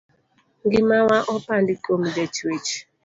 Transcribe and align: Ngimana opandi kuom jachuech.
Ngimana 0.65 1.17
opandi 1.33 1.73
kuom 1.83 2.01
jachuech. 2.15 2.69